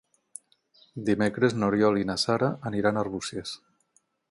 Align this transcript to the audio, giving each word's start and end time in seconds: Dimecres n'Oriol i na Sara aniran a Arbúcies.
Dimecres 1.09 1.55
n'Oriol 1.59 2.01
i 2.05 2.09
na 2.13 2.17
Sara 2.23 2.51
aniran 2.71 2.97
a 2.97 3.05
Arbúcies. 3.07 3.55